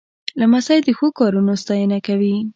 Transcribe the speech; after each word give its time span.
لمسی 0.39 0.77
د 0.83 0.87
ښو 0.97 1.07
کارونو 1.19 1.51
ستاینه 1.61 1.97
کوي. 2.07 2.35